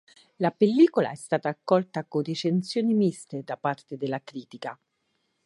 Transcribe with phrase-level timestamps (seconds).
[0.37, 4.75] La pellicola è stata accolta con recensioni miste da parte della critica.